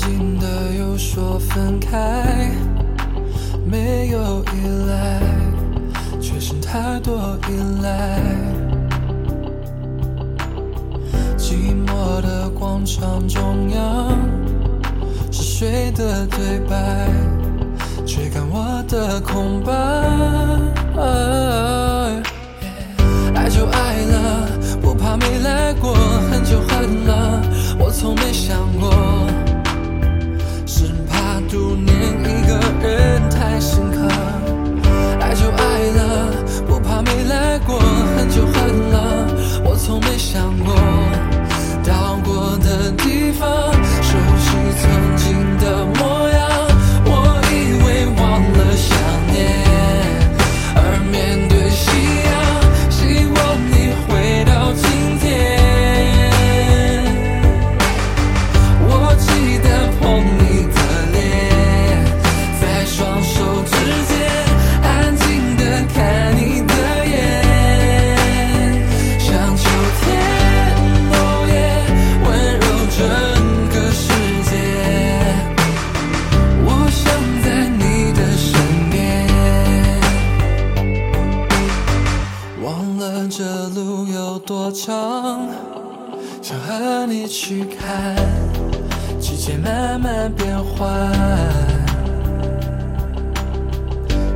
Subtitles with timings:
[0.00, 0.46] 静的
[0.78, 2.50] 又说分开，
[3.66, 5.20] 没有依赖，
[6.18, 8.18] 却剩太多依赖。
[11.36, 14.18] 寂寞的广场中央，
[15.30, 17.10] 是谁的对白，
[18.06, 19.70] 追赶我的空白。
[23.34, 24.48] 爱就爱了，
[24.80, 25.92] 不怕没来过，
[26.30, 27.42] 恨就恨了，
[27.78, 28.90] 我从没想过，
[31.50, 31.99] 怕读
[82.70, 85.48] 忘了这路有多长，
[86.40, 88.14] 想和你去看。
[89.18, 90.88] 季节慢慢变换，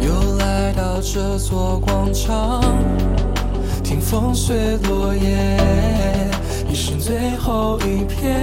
[0.00, 2.64] 又来到这座广场，
[3.84, 5.56] 听风随落叶，
[6.68, 8.34] 一生最后一片。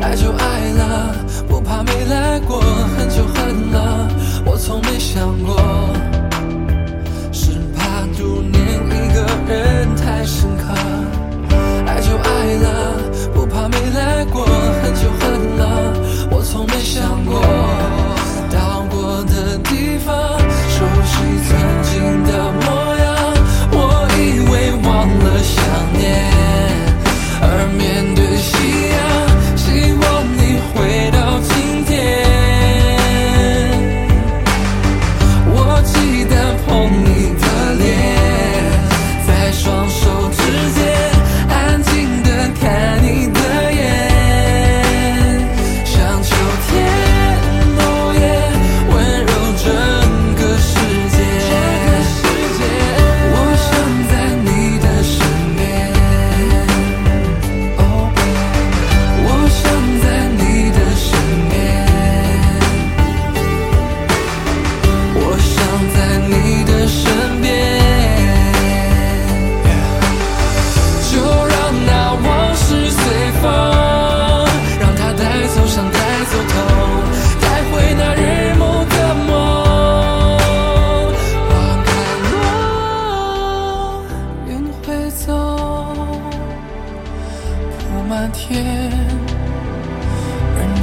[0.00, 1.14] 爱就爱了，
[1.46, 4.08] 不怕没来过，恨就恨了，
[4.46, 5.59] 我从没想过。
[16.66, 16.99] permission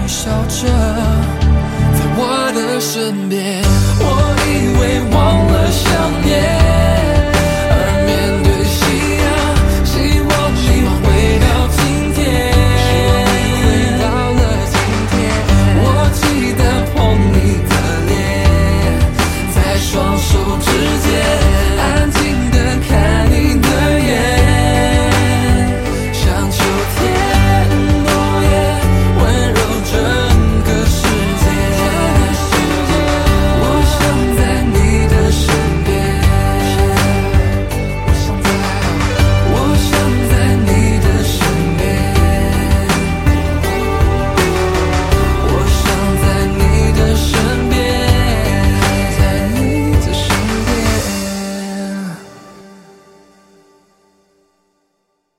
[0.07, 3.61] 笑着在我的身边
[3.99, 4.05] 我
[4.47, 6.76] 以为忘了想念。